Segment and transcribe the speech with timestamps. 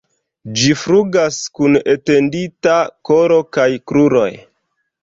[0.61, 2.79] Ĝi flugas kun etendita
[3.13, 4.31] kolo kaj kruroj.